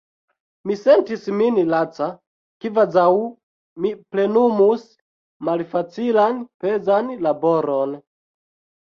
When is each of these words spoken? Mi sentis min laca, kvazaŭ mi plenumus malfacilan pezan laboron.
Mi 0.67 0.75
sentis 0.83 1.25
min 1.41 1.57
laca, 1.73 2.07
kvazaŭ 2.65 3.11
mi 3.85 3.91
plenumus 4.15 4.87
malfacilan 5.51 6.41
pezan 6.65 7.13
laboron. 7.27 7.95